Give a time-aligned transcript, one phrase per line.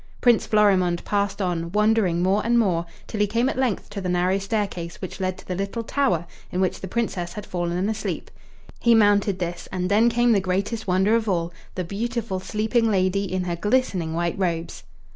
[0.19, 4.09] Prince Florimond passed on, wondering more and more, till he came at length to the
[4.09, 8.31] narrow staircase which led to the little tower in which the Princess had fallen asleep.
[8.79, 13.31] He mounted this, and then came the greatest wonder of all the beautiful sleeping lady,
[13.31, 14.81] in her glistening white robes.